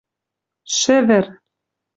[0.77, 1.21] ШӸВӸР